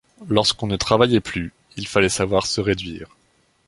Lorsqu’on 0.31 0.65
ne 0.65 0.77
travaillait 0.77 1.19
plus, 1.19 1.53
il 1.77 1.87
fallait 1.87 2.09
savoir 2.09 2.47
se 2.47 2.59
réduire. 2.59 3.15